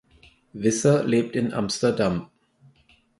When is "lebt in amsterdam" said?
1.03-2.31